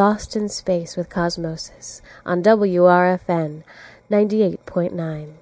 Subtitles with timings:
[0.00, 3.62] lost in space with Cosmosis on WRFN
[4.10, 5.39] 98.9.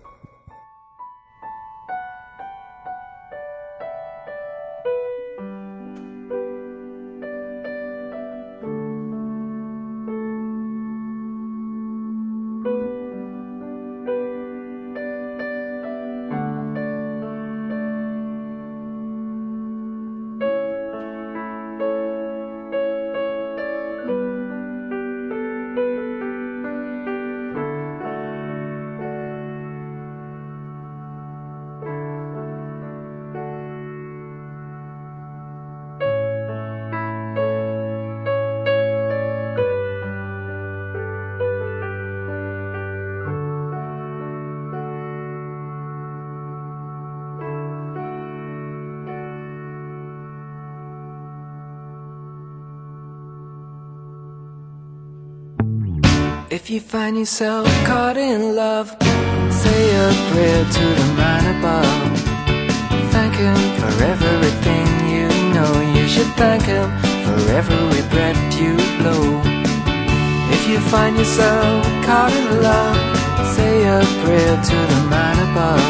[56.50, 58.88] If you find yourself caught in love,
[59.52, 62.20] say a prayer to the man above.
[63.12, 65.72] Thank him for everything you know.
[65.94, 66.88] You should thank him
[67.24, 69.42] for every breath you blow.
[70.56, 72.96] If you find yourself caught in love,
[73.54, 75.84] say a prayer to the man above.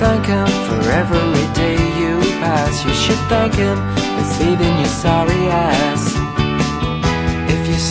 [0.00, 2.82] Thank him for every day you pass.
[2.82, 6.23] You should thank him for saving your sorry ass.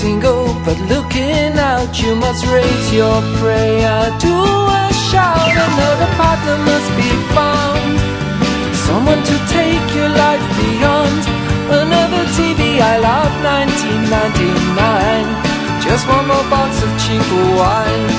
[0.04, 4.12] Single but looking out, you must raise your prayer.
[4.20, 7.96] Do a shout, another partner must be found.
[8.86, 11.22] Someone to take your life beyond.
[11.82, 15.26] Another TV, I love 1999.
[15.88, 18.12] Just one more box of cheaper wine.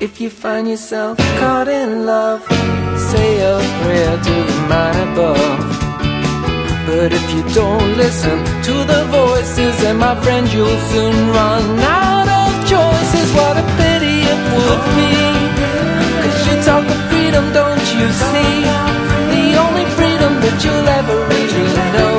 [0.00, 2.42] If you find yourself caught in love,
[3.10, 5.69] say a prayer to the man above.
[6.90, 12.26] But if you don't listen to the voices, then my friend, you'll soon run out
[12.26, 13.28] of choices.
[13.38, 15.14] What a pity it would be.
[16.20, 18.54] Cause you talk of freedom, don't you see?
[19.30, 22.18] The only freedom that you'll ever really know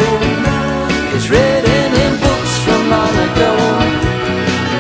[1.19, 3.51] is written in books from long ago.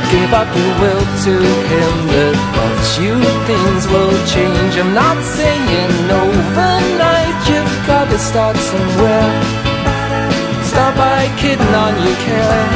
[0.07, 1.35] Give up your will to
[1.67, 4.73] him that loves you, things will change.
[4.79, 5.91] I'm not saying
[6.23, 9.70] overnight, you've got to start somewhere
[10.95, 12.69] by kidding on your cat.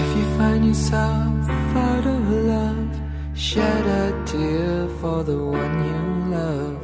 [0.00, 1.50] If you find yourself
[1.88, 3.00] out of love,
[3.34, 6.00] shed a tear for the one you
[6.36, 6.78] love.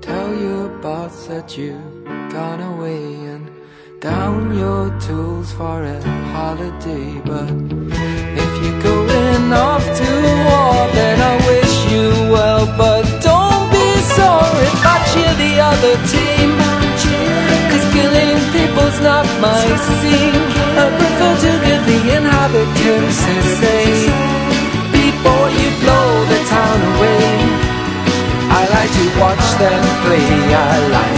[0.00, 1.97] Tell your boss that you
[5.56, 6.00] for a
[6.34, 7.50] holiday, but
[8.42, 10.10] if you're going off to
[10.46, 12.64] war, then I wish you well.
[12.76, 16.50] But don't be sorry if I cheer the other team.
[17.70, 20.42] Cause killing people's not my scene.
[20.82, 23.84] I prefer to give the inhabitants a say
[24.92, 27.26] before you blow the town away.
[28.58, 30.28] I like to watch them play.
[30.54, 31.17] I like.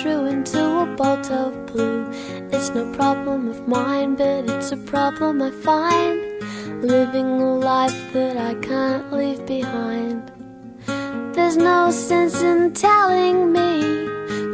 [0.00, 2.08] Through into a bolt of blue.
[2.52, 6.18] It's no problem of mine, but it's a problem I find.
[6.82, 10.32] Living a life that I can't leave behind.
[11.34, 13.80] There's no sense in telling me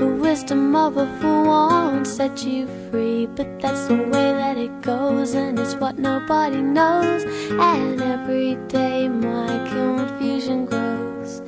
[0.01, 3.27] the wisdom of a fool won't set you free.
[3.27, 7.23] But that's the way that it goes, and it's what nobody knows.
[7.51, 11.41] And every day my confusion grows.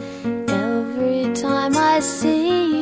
[0.48, 2.78] Every time I see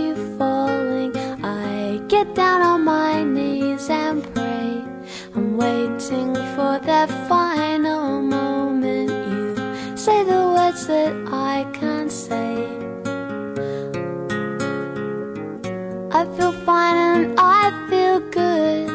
[2.17, 4.83] get down on my knees and pray.
[5.35, 9.11] I'm waiting for that final moment.
[9.11, 12.55] You say the words that I can't say.
[16.19, 18.89] I feel fine and I feel good.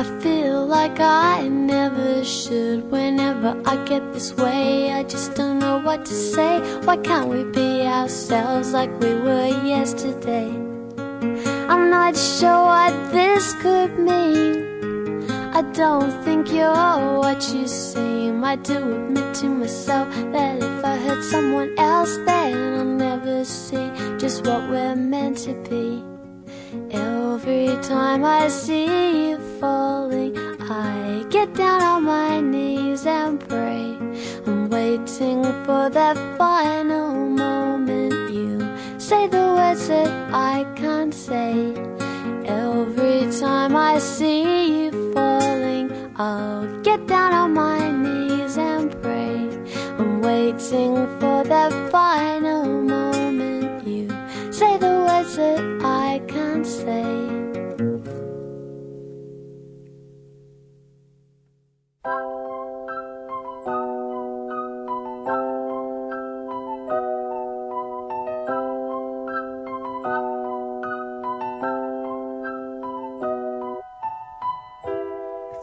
[0.00, 2.90] I feel like I never should.
[2.90, 6.60] Whenever I get this way, I just don't know what to say.
[6.86, 10.71] Why can't we be ourselves like we were yesterday?
[11.72, 15.24] I'm not sure what this could mean.
[15.54, 18.44] I don't think you're what you seem.
[18.44, 23.90] I do admit to myself that if I hurt someone else, then I'll never see
[24.18, 26.04] just what we're meant to be.
[26.90, 33.96] Every time I see you falling, I get down on my knees and pray.
[34.46, 38.01] I'm waiting for that final moment.
[39.12, 41.74] Say the words that I can't say.
[42.46, 49.36] Every time I see you falling, I'll get down on my knees and pray.
[49.98, 53.86] I'm waiting for that final moment.
[53.86, 54.08] You
[54.50, 57.52] say the words that I can't say.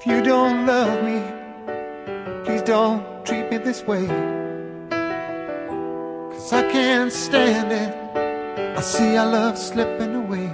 [0.09, 1.21] You don't love me,
[2.43, 4.07] please don't treat me this way.
[6.31, 7.95] Cause I can't stand it.
[8.77, 10.47] I see our love slipping away.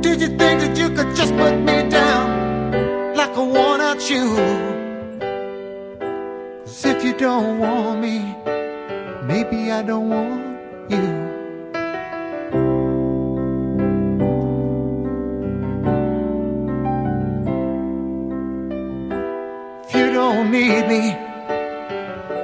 [0.00, 4.36] Did you think that you could just put me down like a worn out shoe?
[6.64, 8.34] Cause if you don't want me,
[9.24, 11.31] maybe I don't want you.
[20.42, 21.16] Don't need me,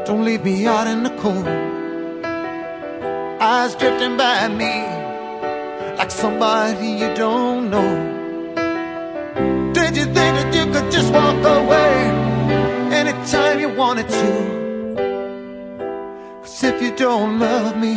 [0.07, 1.49] don't leave me out in the cold.
[3.41, 4.75] Eyes drifting by me
[5.99, 7.91] like somebody you don't know.
[9.73, 11.95] Did you think that you could just walk away
[13.01, 14.33] anytime you wanted to?
[16.43, 17.95] Cause if you don't love me,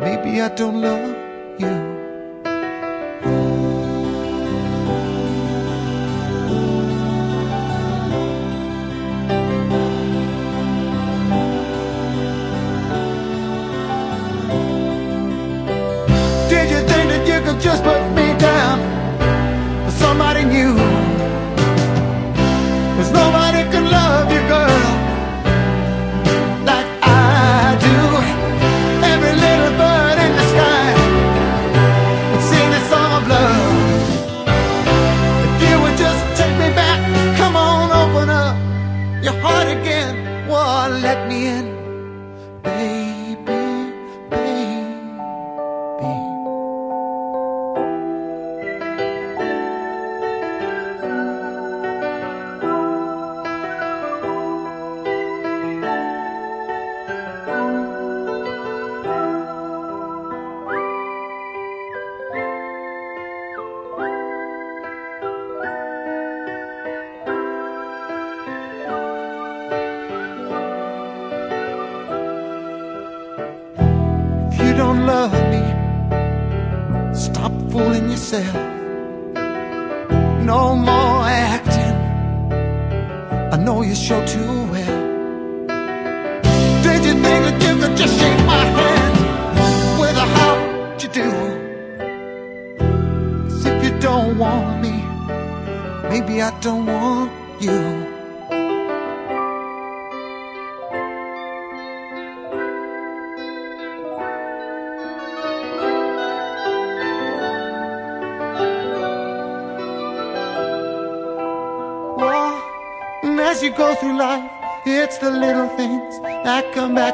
[0.00, 1.16] maybe I don't love
[1.58, 2.01] you.
[17.62, 18.01] Just put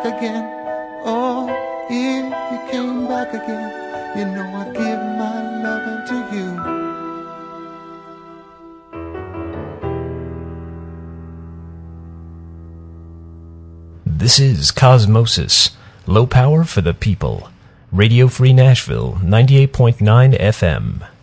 [0.09, 0.44] again.
[1.05, 1.47] Oh,
[1.90, 3.68] if you came back again,
[4.18, 6.49] you know I'd give my loving to you.
[14.07, 15.71] This is Cosmosis,
[16.07, 17.51] low power for the people.
[17.92, 21.17] Radio Free Nashville, 98.9 FM.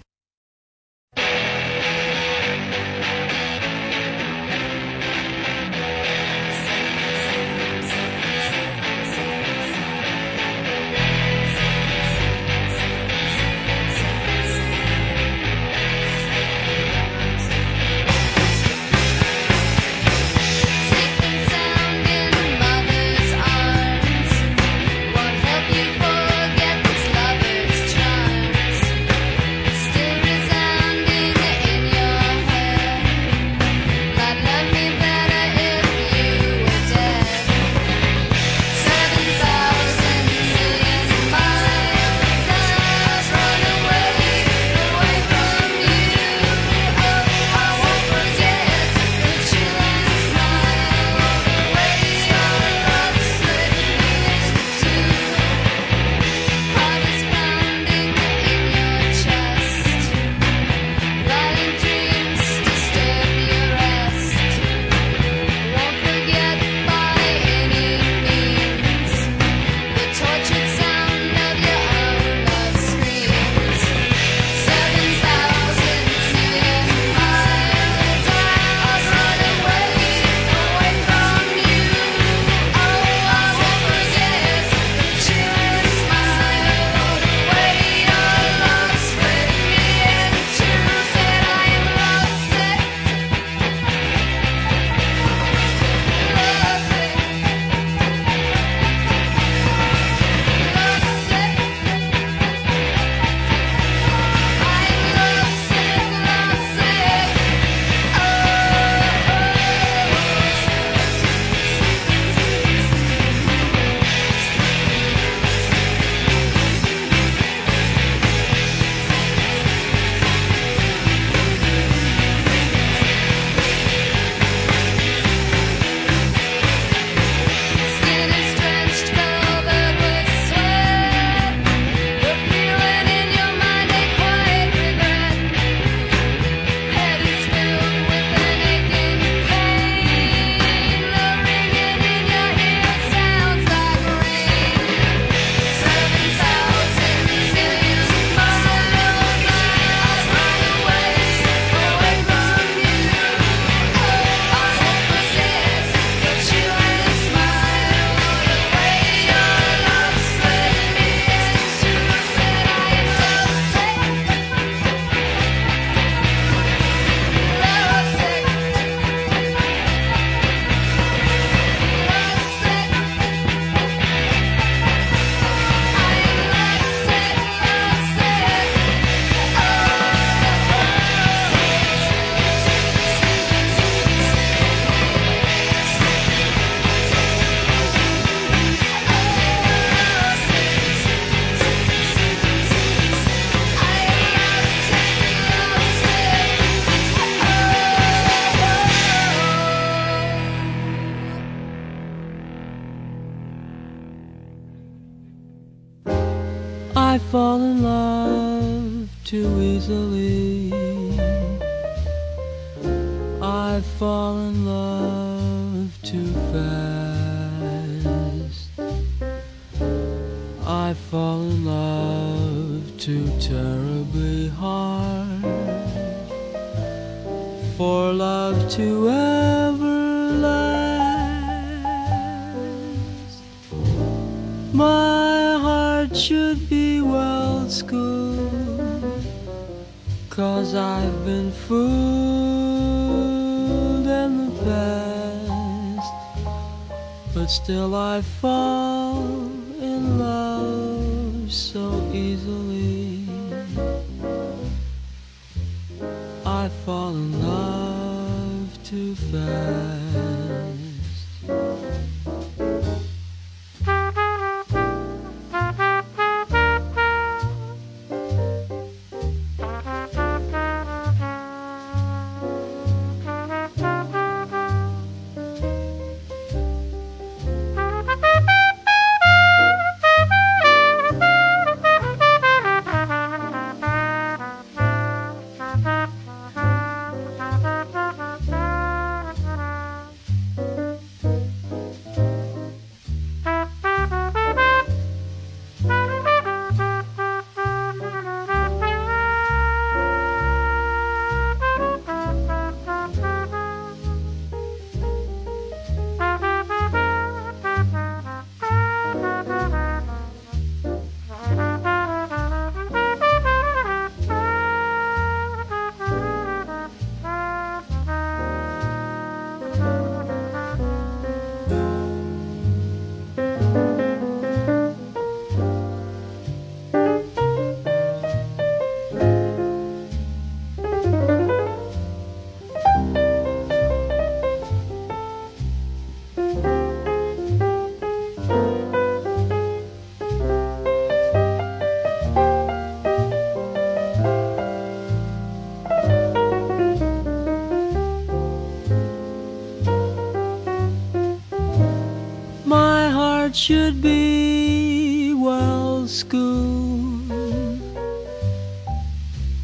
[353.66, 357.32] should be well schooled.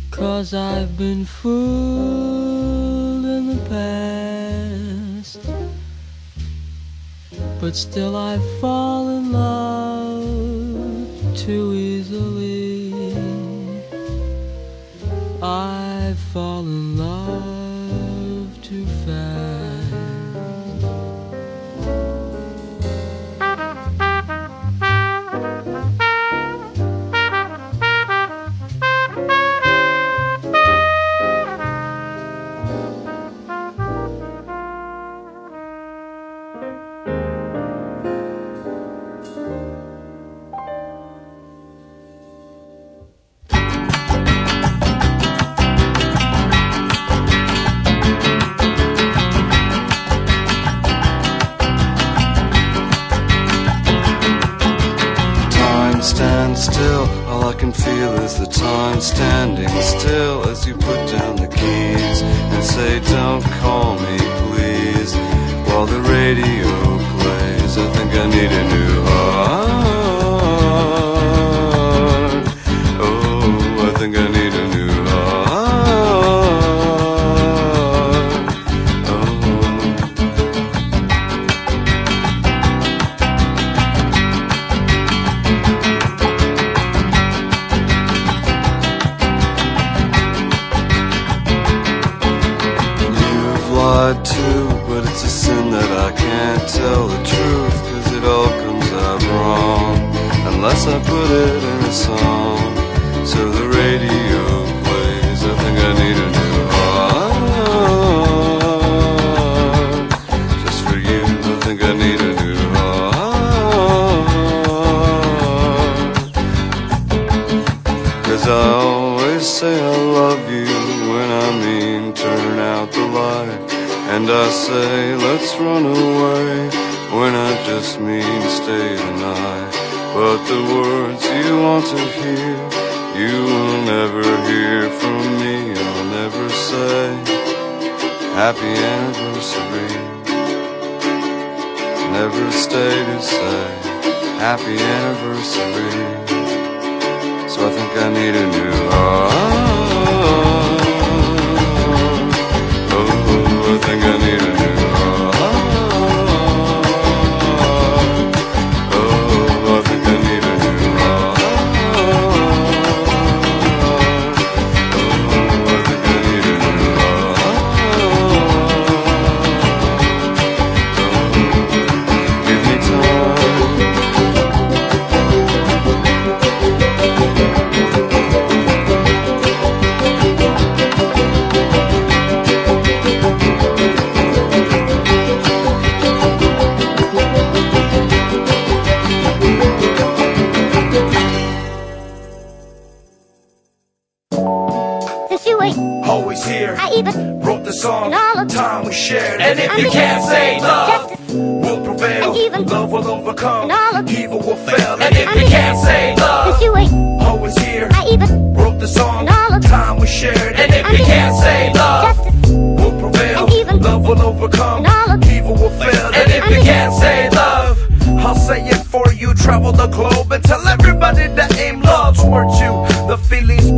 [0.10, 1.54] Cause I've been fooled
[3.24, 5.40] in the past.
[7.60, 12.96] But still I fall in love too easily.
[15.44, 16.91] I fall in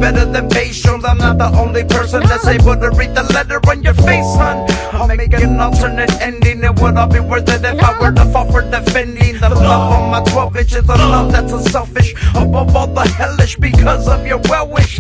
[0.03, 1.05] better than patience.
[1.05, 4.65] I'm not the only person that's able to read the letter on your face, son.
[4.91, 6.61] I'll make an alternate ending.
[6.61, 9.93] It would all be worth it if I were to fall for defending the love
[9.95, 12.13] on my 12 inches of love that's unselfish.
[12.35, 14.99] Above all the hellish because of your well wish.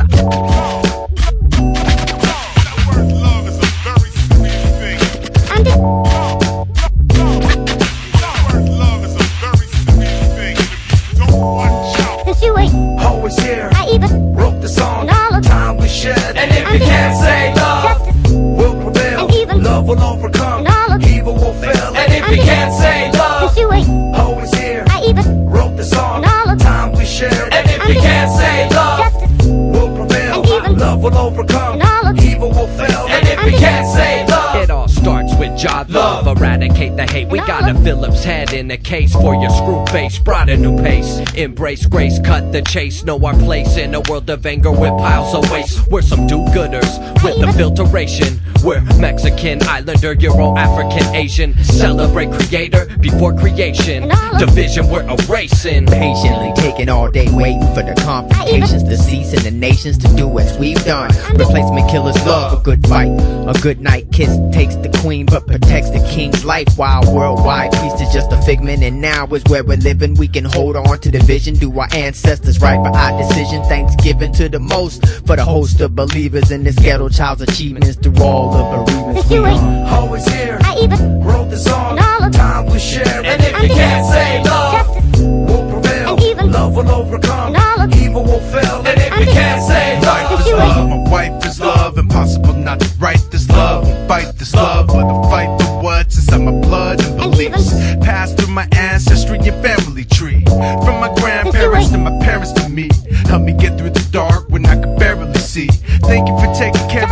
[35.57, 36.22] Job love.
[36.63, 37.27] Eradicate the hate.
[37.27, 40.17] We got a Phillips head in a case for your screw face.
[40.17, 41.19] Brought a new pace.
[41.33, 43.03] Embrace grace, cut the chase.
[43.03, 45.85] Know our place in a world of anger with piles of waste.
[45.89, 48.39] We're some do gooders with the filtration.
[48.63, 51.53] We're Mexican, Islander, Euro, African, Asian.
[51.65, 54.09] Celebrate creator before creation.
[54.39, 55.85] Division we're erasing.
[55.87, 60.39] Patiently taking all day waiting for the complications to cease and the nations to do
[60.39, 61.11] as we've done.
[61.31, 63.09] Replacement killers love a good fight.
[63.09, 66.52] A good night kiss takes the queen but protects the king's life.
[66.53, 70.13] Life while worldwide peace is just a figment and now is where we're living.
[70.13, 73.63] We can hold on to the vision, do our ancestors right by our decision.
[73.63, 78.21] Thanksgiving to the most for the host of believers in this ghetto child's achievements through
[78.21, 79.21] all the bereavements.
[79.21, 79.87] since We you ain't.
[79.89, 83.25] Always here, I even wrote the song, And all of- time we shared.
[83.25, 84.87] and if you can't say love,
[85.49, 88.83] will prevail, And even- love will overcome, And all of- evil will fail.
[88.85, 91.97] and if you can't say life love, is love, my wife is love.
[91.97, 95.22] Impossible not to write this love and fight this love, but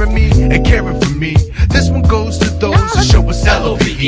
[0.05, 1.50] me and caring for me.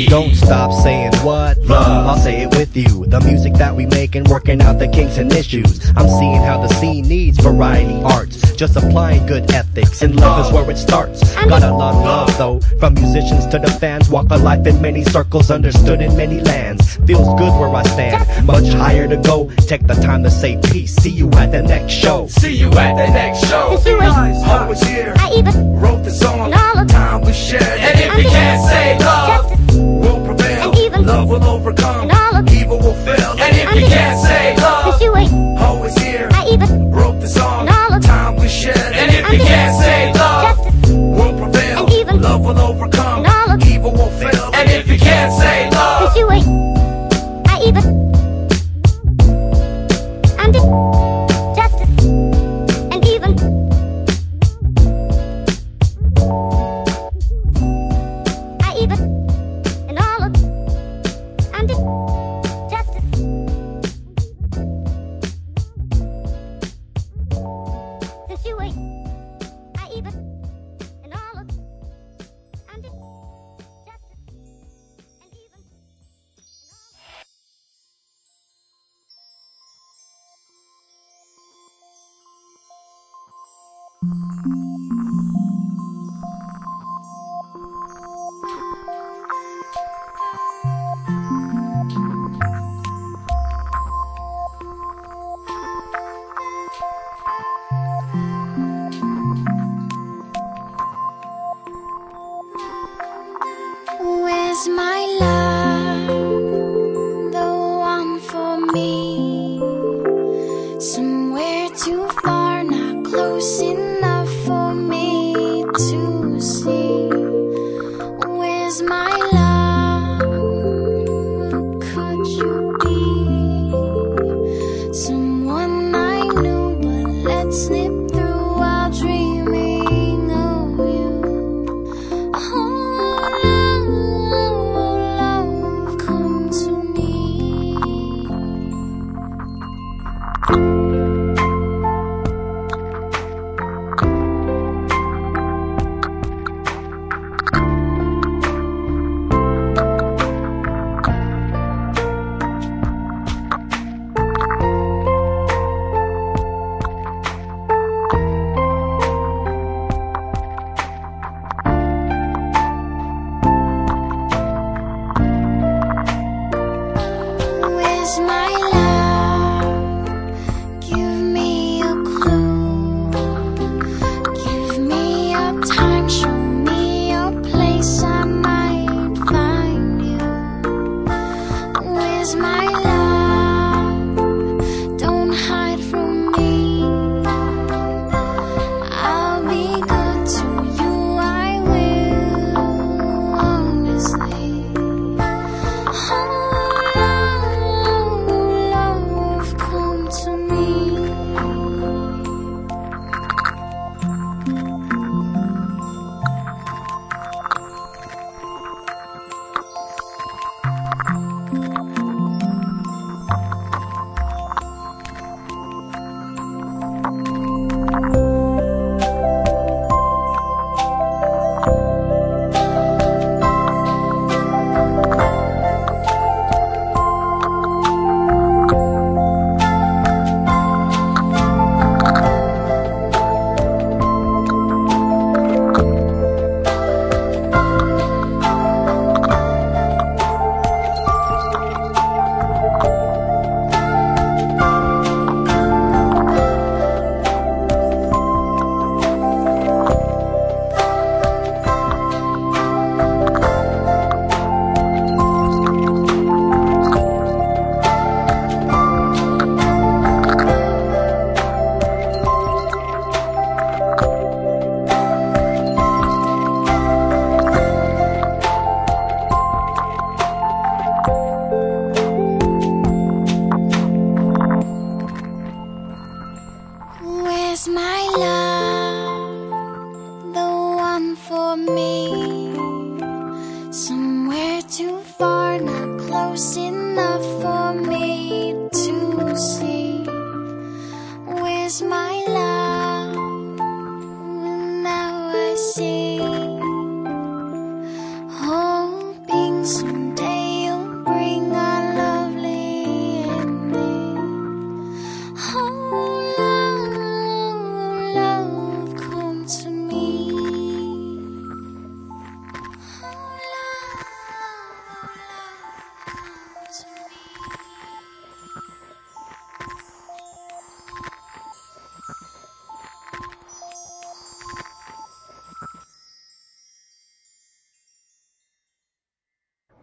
[0.02, 2.06] Us Don't stop saying what love.
[2.06, 3.06] I'll say it with you.
[3.06, 5.90] The music that we make and working out the kinks and issues.
[5.96, 8.52] I'm seeing how the scene needs variety arts.
[8.54, 11.34] Just applying good ethics and love is where it starts.
[11.34, 14.08] Got a lot of love though, from musicians to the fans.
[14.08, 16.96] Walk a life in many circles, understood in many lands.
[17.06, 19.50] Feels good where I stand, much higher to go.
[19.66, 20.94] Take the time to say peace.
[20.96, 22.26] See you at the next show.
[22.28, 26.10] see you at the next show, since you ain't Always here, I even wrote the
[26.10, 27.62] song, all of- time we shared.
[27.62, 29.53] and if you can't say love,
[31.66, 32.23] overcome,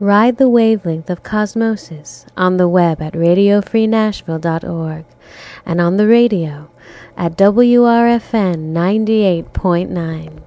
[0.02, 5.06] Ride the wavelength of Cosmosis on the web at radiofreenashville.org
[5.64, 6.72] and on the radio
[7.16, 10.41] at WRFN 98.9.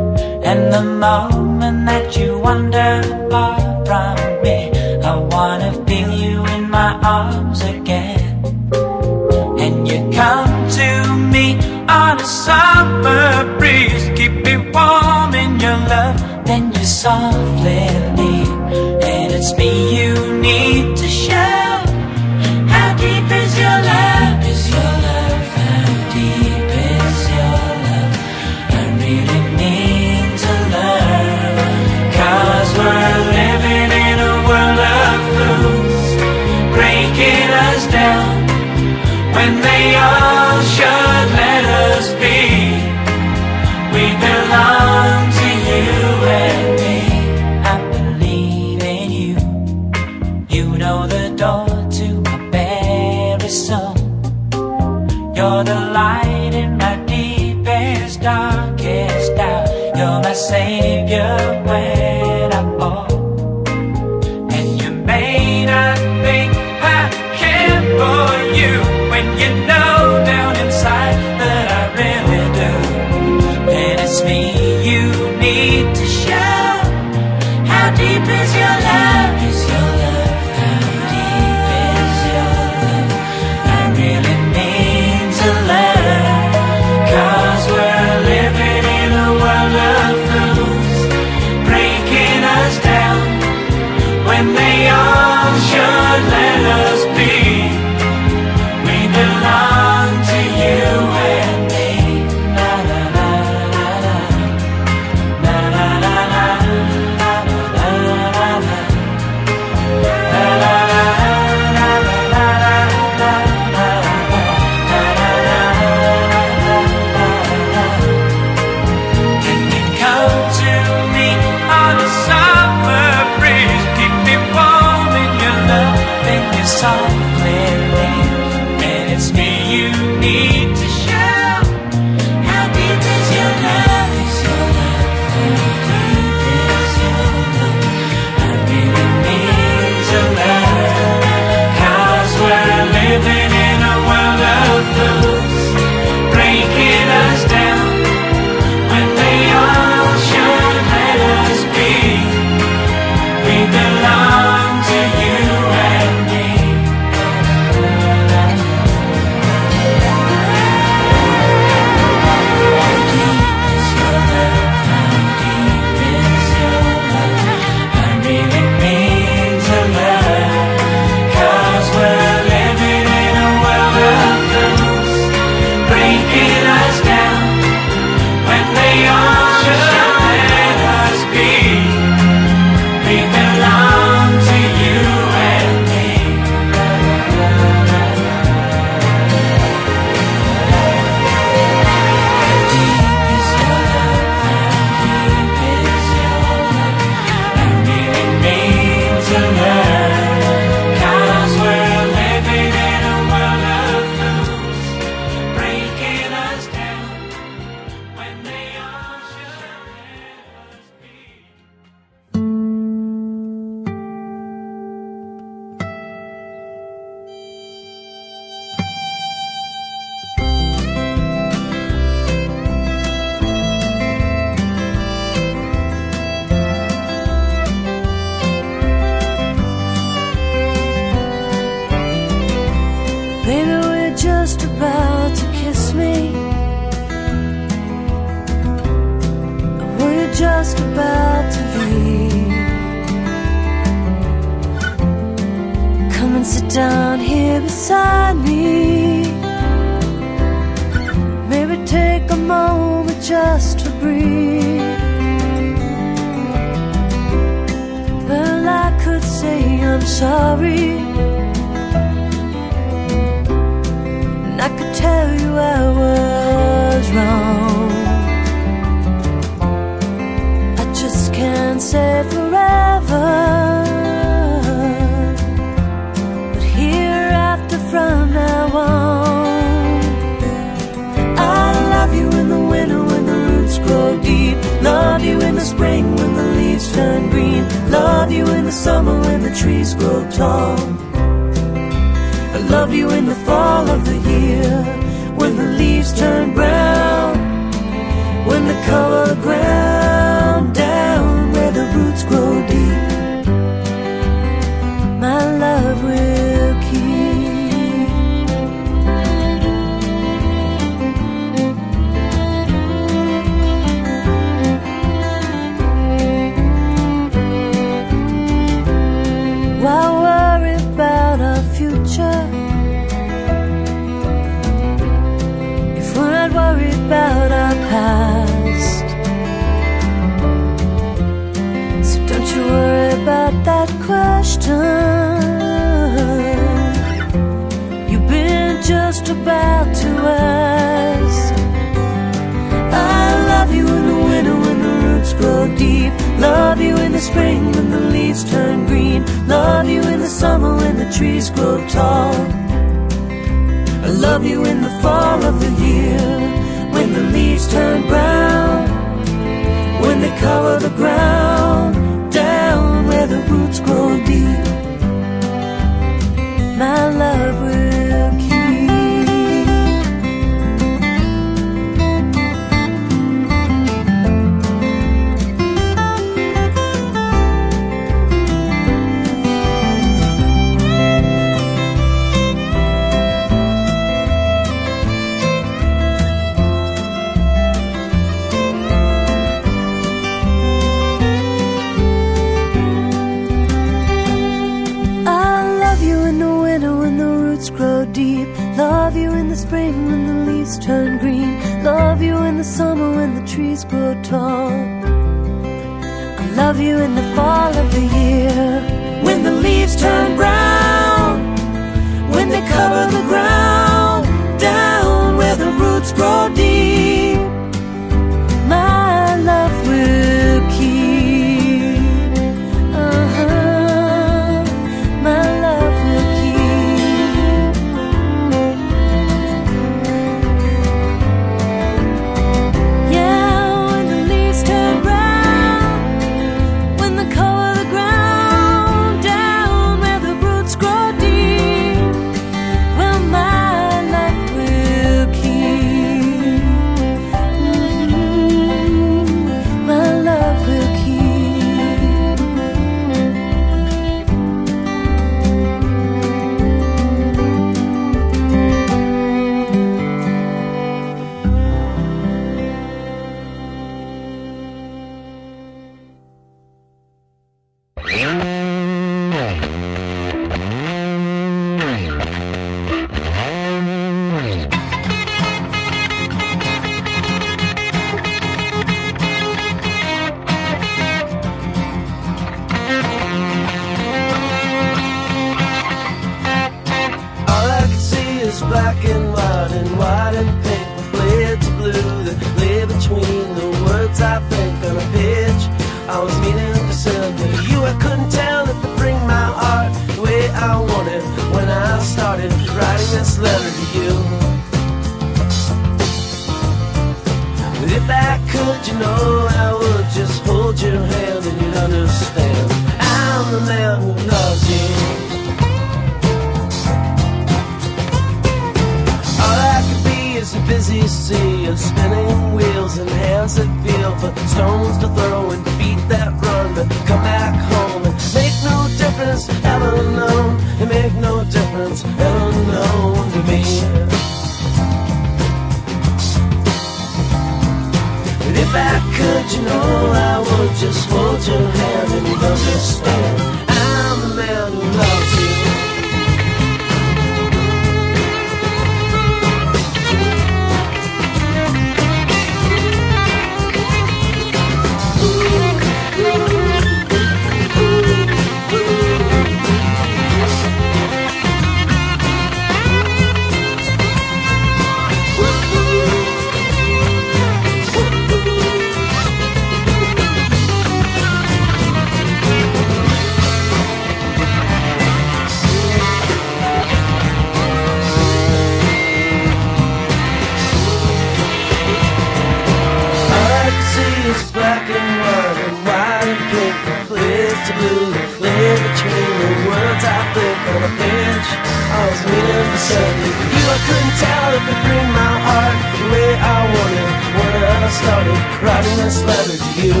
[597.98, 600.00] started writing this letter to you.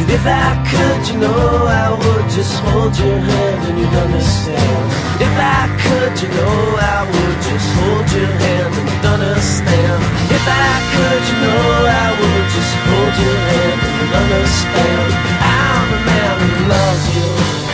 [0.00, 4.84] And if I could, you know, I would just hold your hand and you'd understand.
[5.20, 10.00] If I could, you know, I would just hold your hand and you'd understand.
[10.36, 11.64] If I could, you know,
[12.02, 15.08] I would just hold your hand and you'd understand.
[15.44, 17.71] I'm a man who loves you.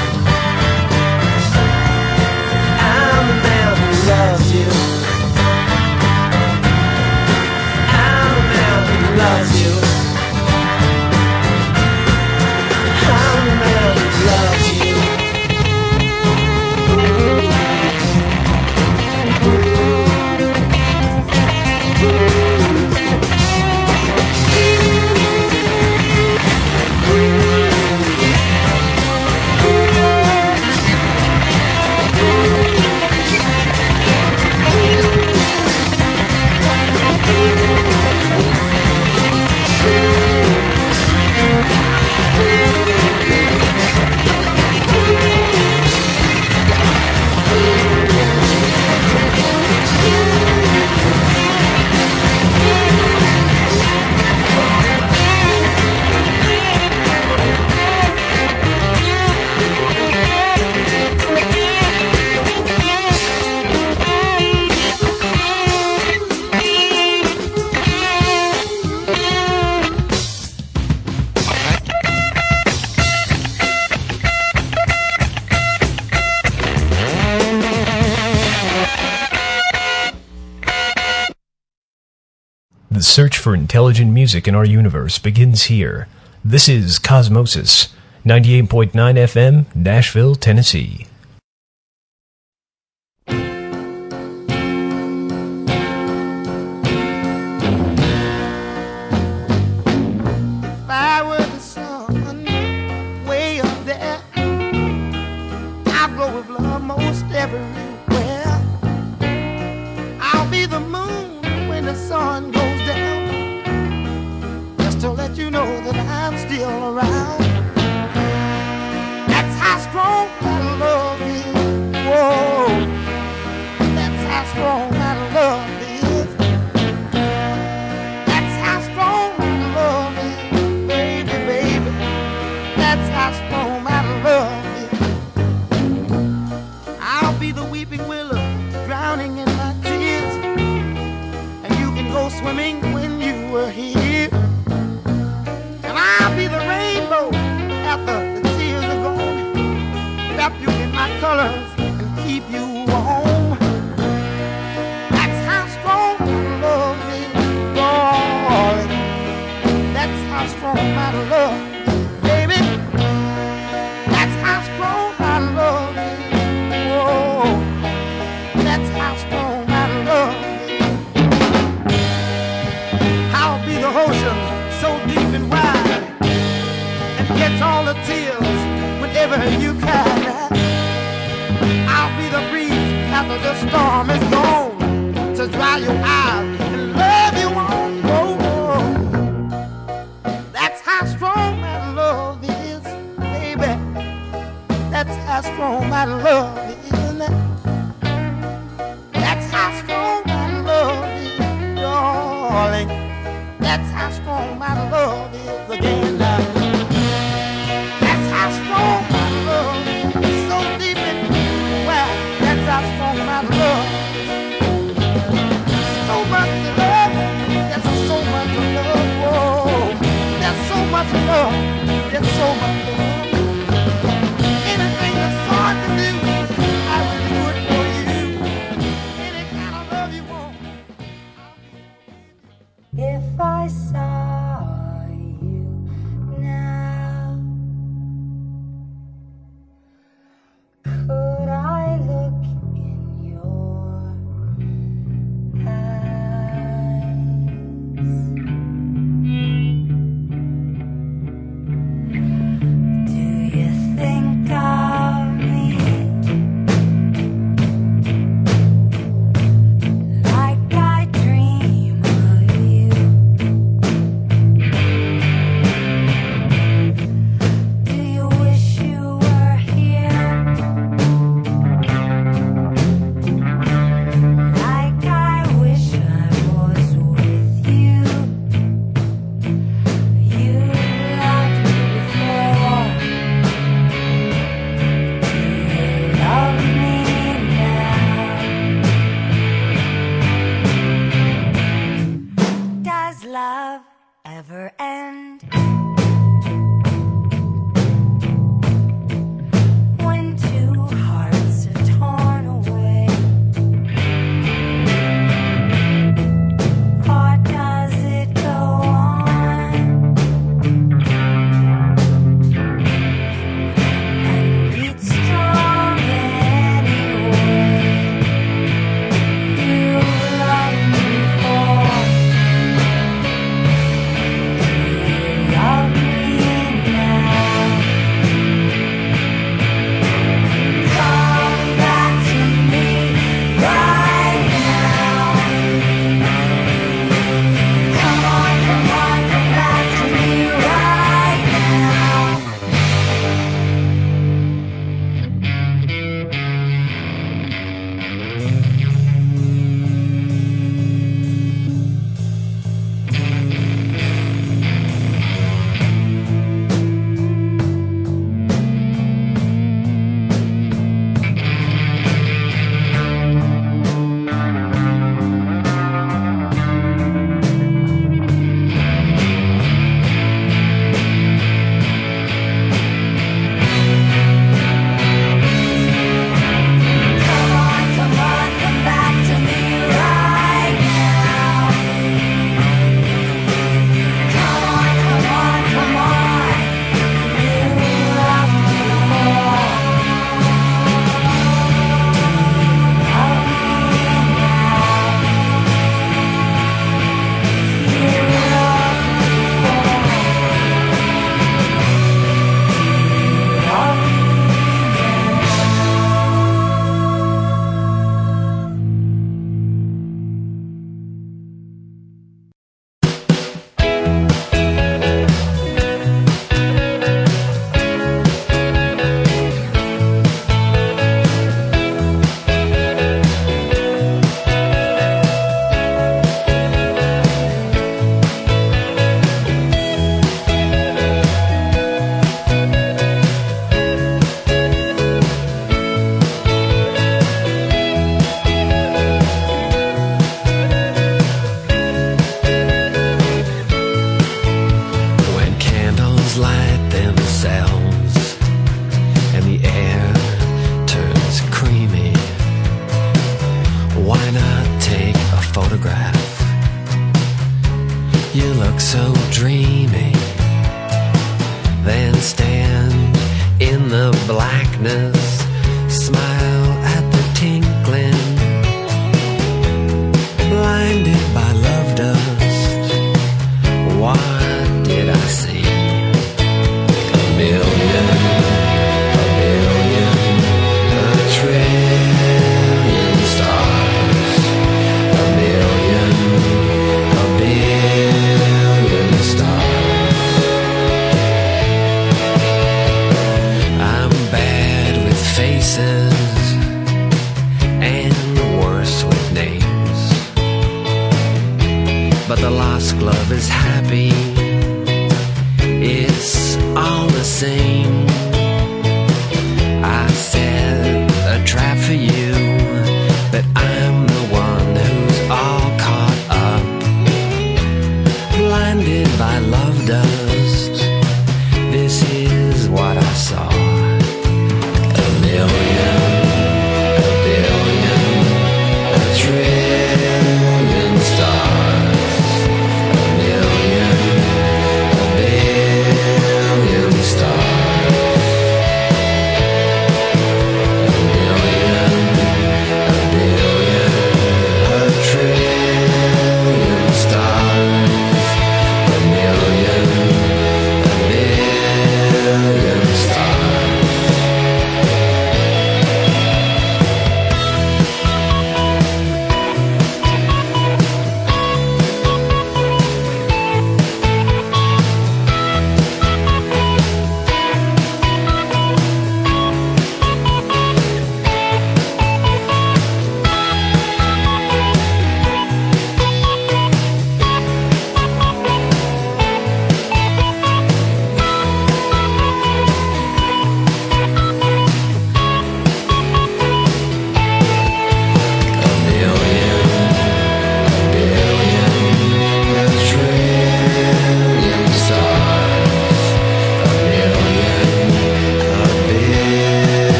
[82.98, 86.08] The search for intelligent music in our universe begins here.
[86.44, 87.90] This is Cosmosis,
[88.26, 91.06] 98.9 FM, Nashville, Tennessee.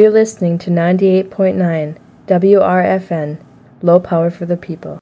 [0.00, 3.38] You're listening to 98.9 WRFN,
[3.82, 4.98] low power for the people.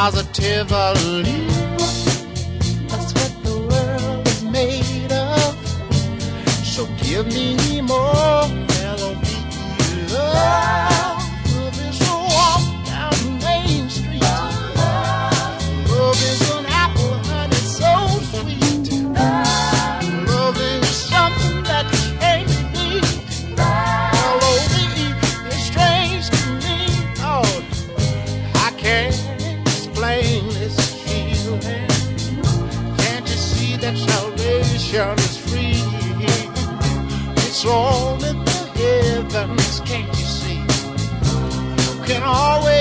[0.00, 1.46] positively.
[2.88, 5.54] That's what the world is made of.
[6.64, 7.59] So give me
[37.66, 40.60] All in the heavens, can't you see?
[41.98, 42.79] You can always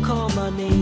[0.00, 0.81] devil my name.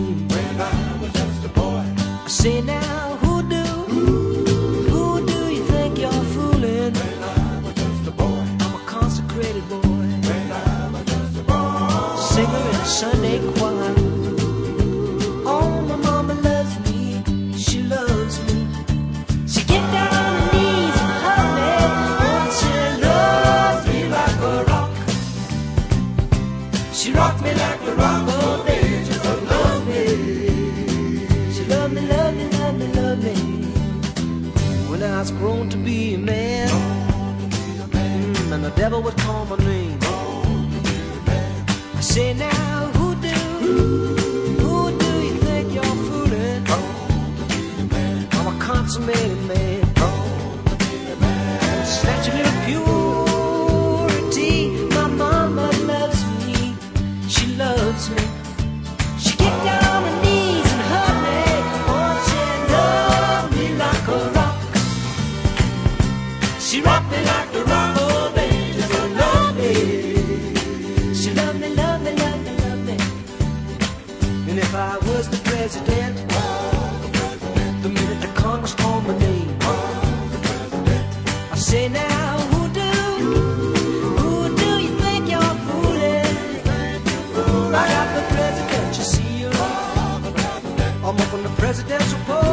[91.33, 92.50] On the presidential podium.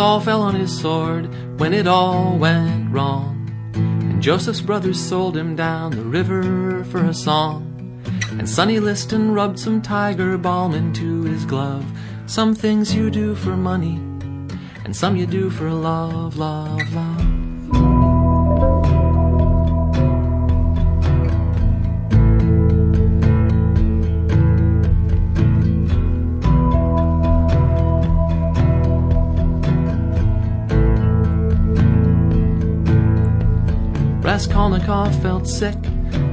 [0.00, 1.28] Saul fell on his sword
[1.60, 3.36] when it all went wrong.
[3.74, 8.00] And Joseph's brothers sold him down the river for a song.
[8.30, 11.84] And Sonny Liston rubbed some tiger balm into his glove.
[12.24, 13.96] Some things you do for money,
[14.86, 16.69] and some you do for love, love.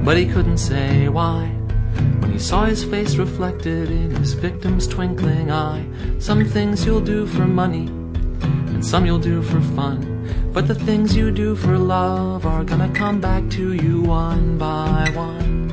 [0.08, 1.44] but he couldn't say why.
[2.20, 5.84] When he saw his face reflected in his victim's twinkling eye,
[6.18, 7.88] some things you'll do for money,
[8.72, 9.98] and some you'll do for fun.
[10.54, 15.10] But the things you do for love are gonna come back to you one by
[15.14, 15.68] one.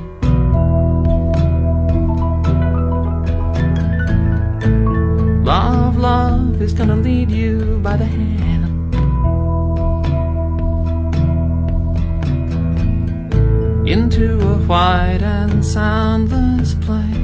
[5.45, 8.34] Love, love is gonna lead you by the hand
[14.75, 17.15] white and soundless place.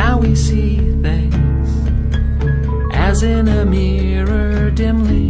[0.00, 1.68] Now we see things
[2.92, 5.28] as in a mirror dimly.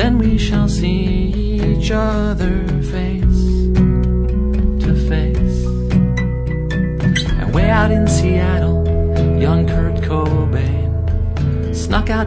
[0.00, 1.04] Then we shall see
[1.68, 2.23] each other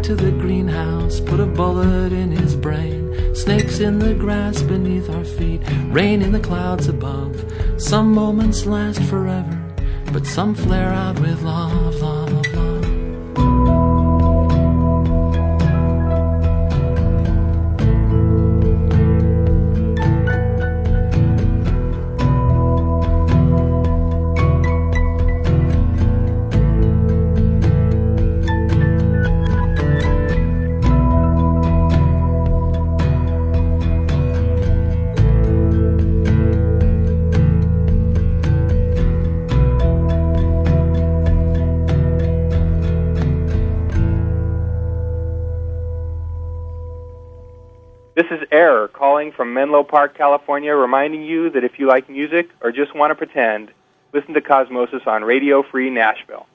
[0.07, 3.35] to the greenhouse, put a bullet in his brain.
[3.35, 7.43] Snakes in the grass beneath our feet, rain in the clouds above.
[7.75, 9.61] Some moments last forever,
[10.13, 12.16] but some flare out with love, love.
[49.17, 53.09] Calling from Menlo Park, California, reminding you that if you like music or just want
[53.09, 53.71] to pretend,
[54.13, 56.45] listen to Cosmosis on Radio Free Nashville.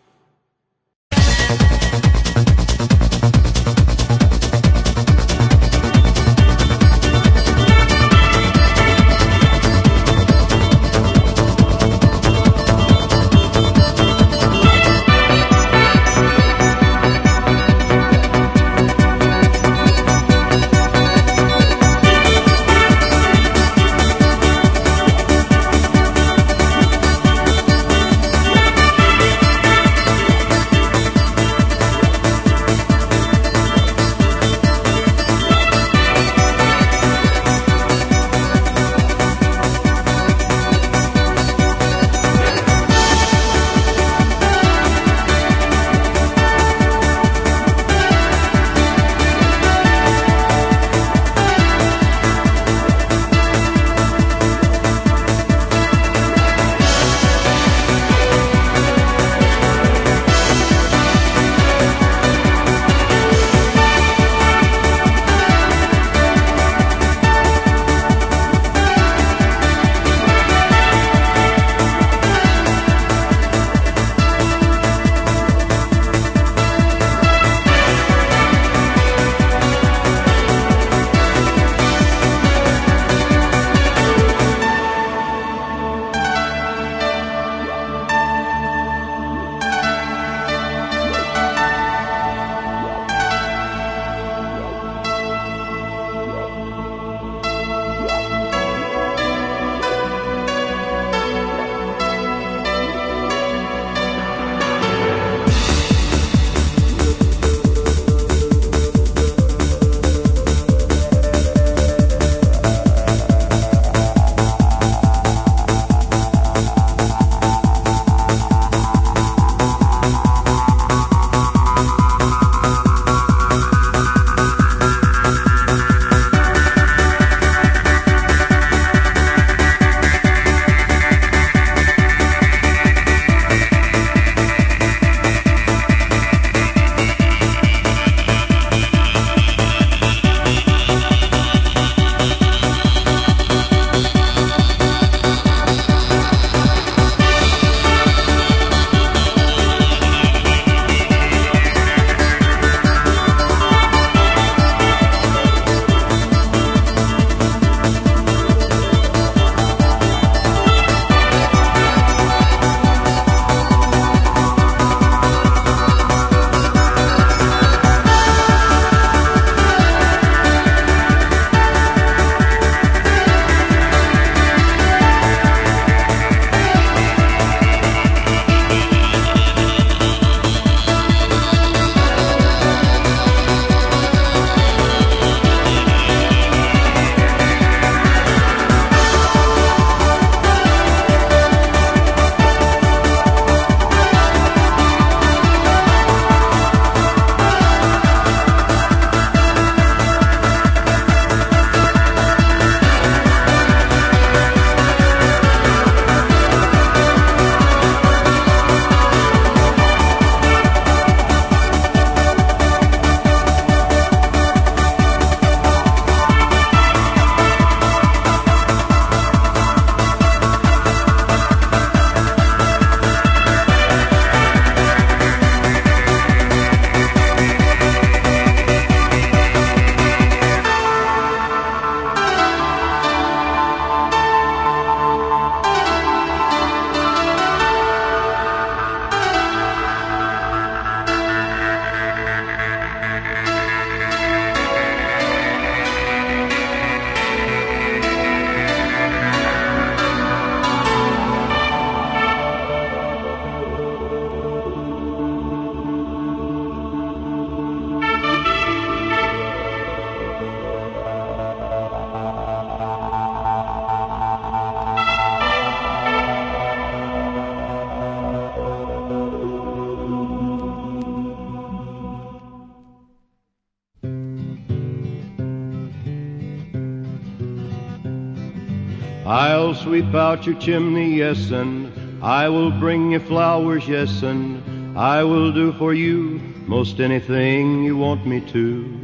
[280.47, 281.93] Your chimney, yes, and
[282.23, 287.97] I will bring you flowers, yes, and I will do for you most anything you
[287.97, 289.01] want me to.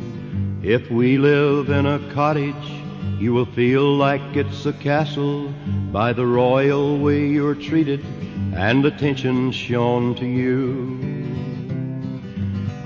[0.63, 2.55] If we live in a cottage,
[3.19, 5.53] you will feel like it's a castle
[5.93, 8.05] by the royal way you're treated
[8.55, 10.99] and attention shown to you.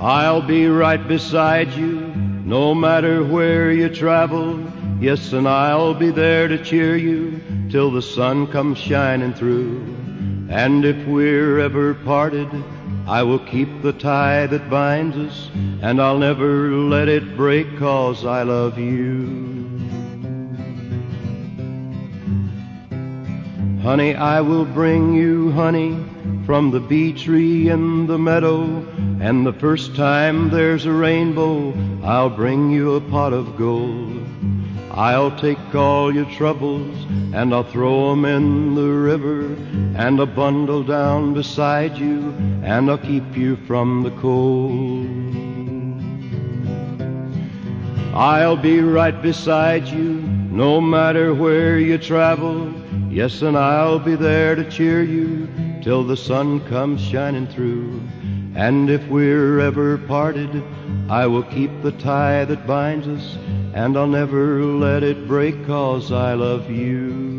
[0.01, 2.13] I'll be right beside you
[2.45, 4.61] no matter where you travel.
[5.01, 7.32] Yes, and I'll be there to cheer you
[7.73, 9.79] till the sun comes shining through.
[10.51, 12.49] And if we're ever parted,
[13.07, 15.51] I will keep the tie that binds us,
[15.81, 19.71] and I'll never let it break cause I love you.
[23.83, 25.99] Honey, I will bring you honey
[26.45, 28.65] from the bee tree in the meadow.
[29.19, 31.73] And the first time there's a rainbow,
[32.05, 34.12] I'll bring you a pot of gold.
[34.95, 39.57] I'll take all your troubles and I'll throw 'em in the river
[39.95, 45.07] and a bundle down beside you and I'll keep you from the cold.
[48.15, 52.71] I'll be right beside you no matter where you travel.
[53.09, 55.49] Yes, and I'll be there to cheer you
[55.83, 57.99] till the sun comes shining through.
[58.55, 60.63] And if we're ever parted,
[61.09, 63.37] I will keep the tie that binds us,
[63.73, 67.31] and I'll never let it break cause I love you.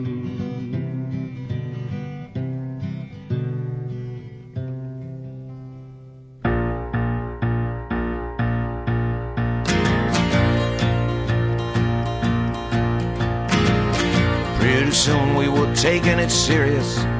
[14.60, 17.13] Pretty soon we were taking it serious.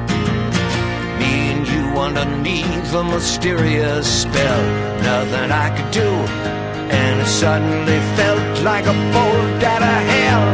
[2.04, 4.62] Underneath a mysterious spell.
[5.00, 6.10] Nothing I could do,
[6.92, 10.46] and it suddenly felt like a bolt out of hell.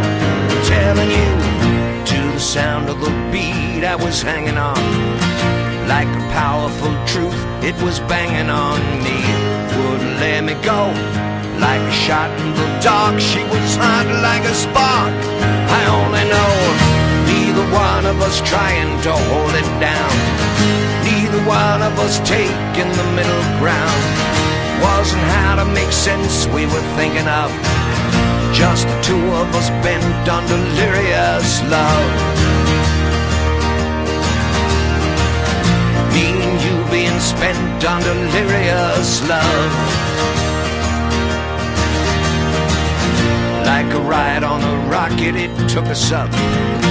[0.64, 1.32] Telling you
[2.06, 4.78] to the sound of the beat I was hanging on.
[5.88, 9.18] Like a powerful truth, it was banging on me.
[9.74, 10.94] Wouldn't let me go.
[11.58, 15.18] Like a shot in the dark, she was hot like a spark.
[15.78, 16.54] I only know
[17.26, 20.99] neither one of us trying to hold it down.
[21.30, 24.02] Neither one of us taking the middle ground.
[24.82, 27.52] Wasn't how to make sense we were thinking of.
[28.52, 32.10] Just the two of us bent on delirious love.
[36.12, 39.72] Me and you being spent on delirious love.
[43.66, 46.89] Like a ride on a rocket, it took us up.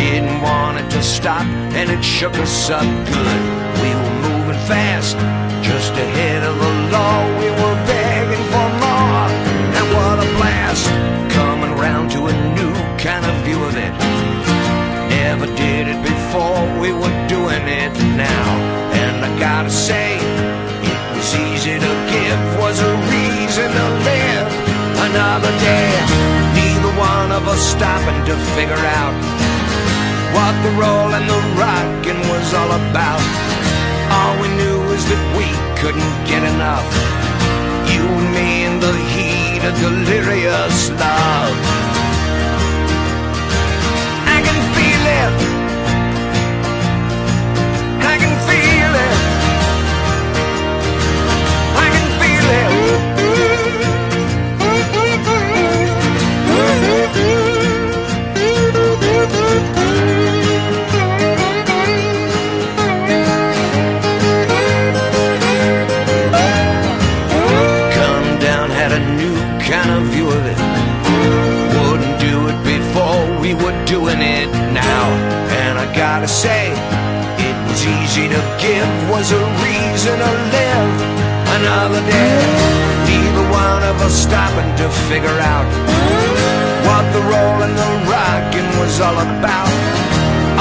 [0.00, 1.44] Didn't want it to stop,
[1.76, 3.40] and it shook us up good.
[3.82, 5.12] We were moving fast,
[5.60, 7.20] just ahead of the law.
[7.40, 9.28] We were begging for more,
[9.76, 10.88] and what a blast!
[11.36, 13.92] Coming round to a new kind of view of it.
[15.20, 18.46] Never did it before, we were doing it now.
[18.96, 24.48] And I gotta say, it was easy to give, was a reason to live
[25.12, 25.92] another day.
[26.56, 29.12] Neither one of us stopping to figure out
[30.34, 33.22] what the roll and the rockin' was all about.
[34.14, 35.48] All we knew is that we
[35.80, 36.86] couldn't get enough.
[37.90, 41.56] You and me in the heat of delirious love.
[44.36, 45.34] I can feel it.
[48.12, 49.16] I can feel it.
[51.84, 52.79] I can feel it.
[73.90, 75.04] Doing it now.
[75.66, 76.70] And I gotta say,
[77.42, 80.94] it was easy to give, was a reason to live
[81.58, 82.38] another day.
[83.10, 85.66] Neither one of us stopping to figure out
[86.86, 89.74] what the roll and the rockin' was all about.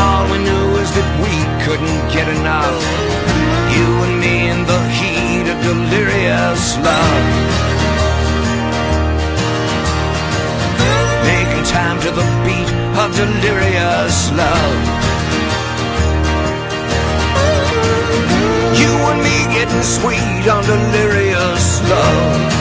[0.01, 1.35] All we knew is that we
[1.69, 2.81] couldn't get enough.
[3.77, 7.78] You and me in the heat of delirious love.
[11.60, 14.80] Making time to the beat of delirious love.
[18.80, 22.60] You and me getting sweet on delirious love.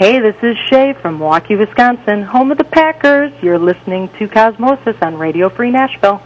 [0.00, 3.34] Hey, this is Shay from Milwaukee, Wisconsin, home of the Packers.
[3.42, 6.22] You're listening to Cosmosis on Radio Free Nashville.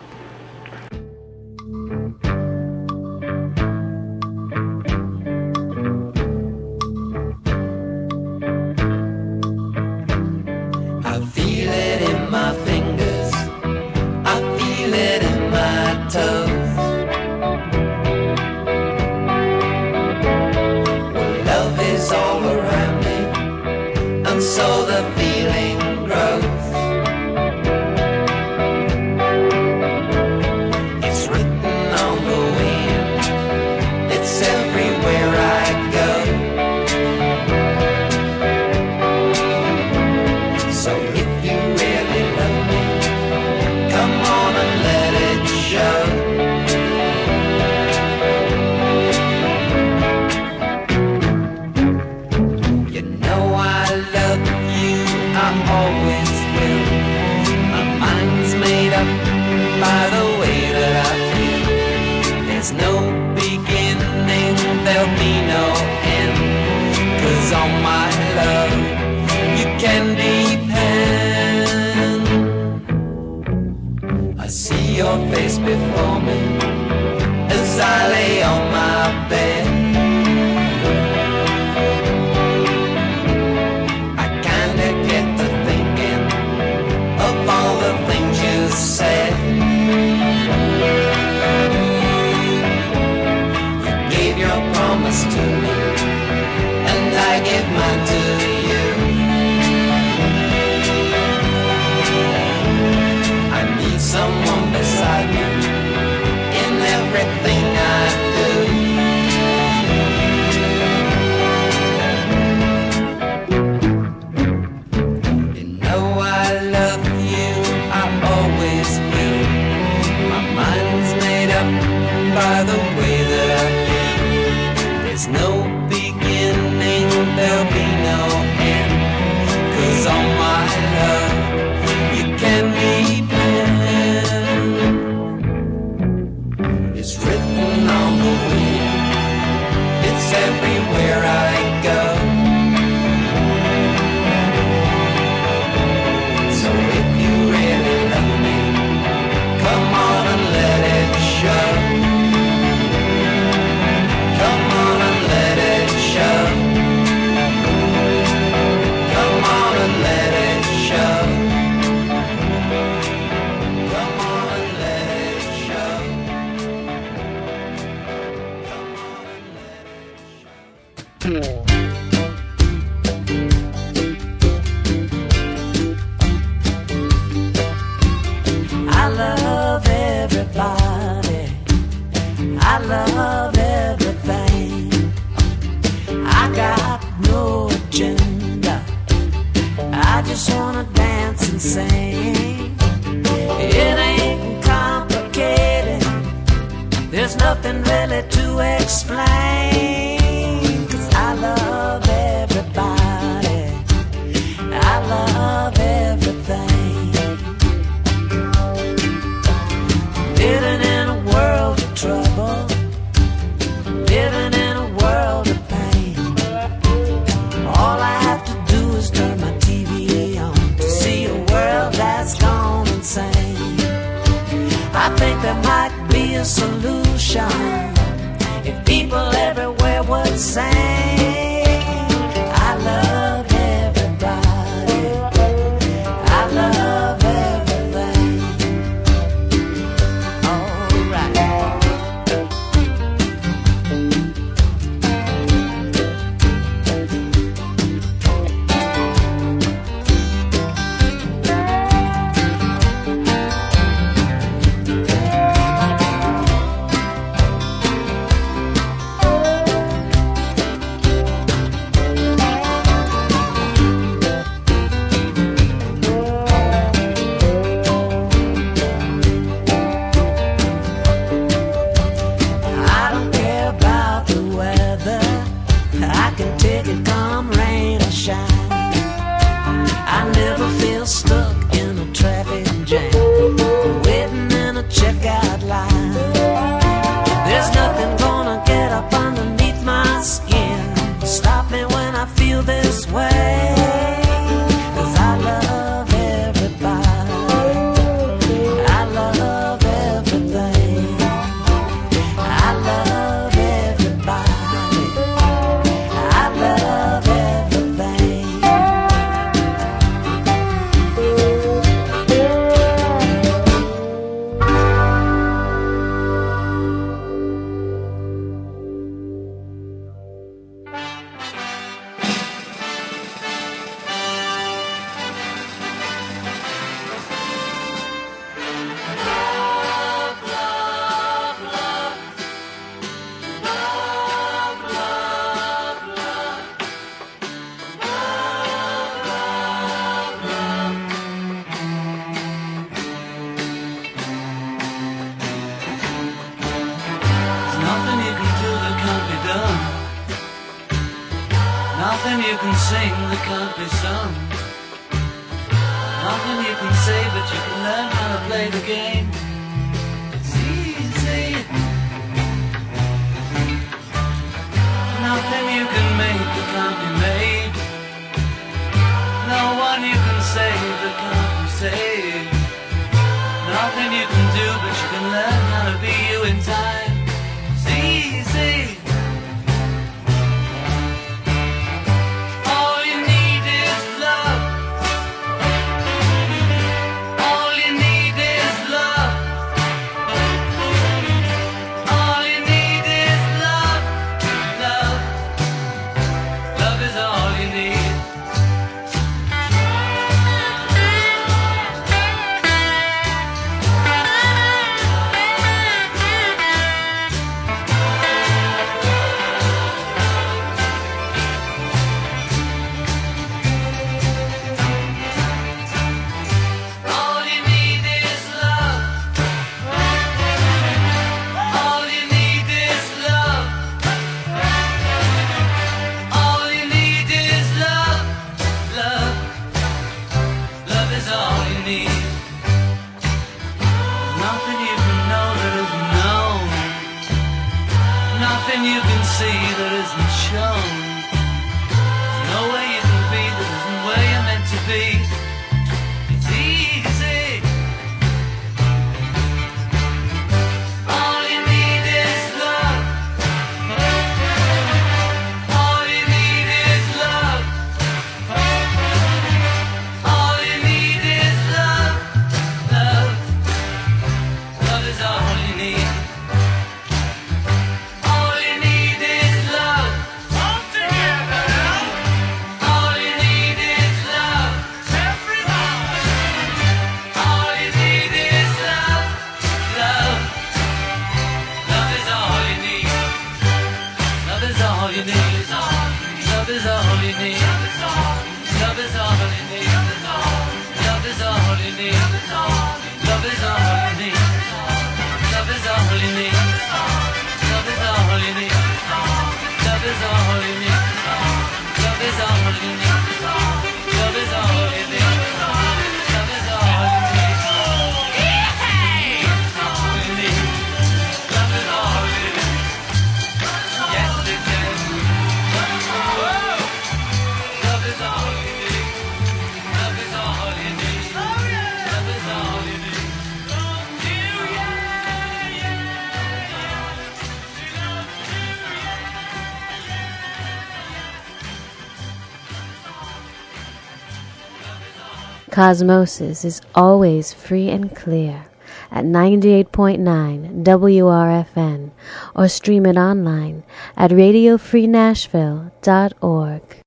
[535.74, 538.66] Cosmosis is always free and clear
[539.10, 542.12] at 98.9 WRFN
[542.54, 543.82] or stream it online
[544.16, 547.03] at radiofreenashville.org.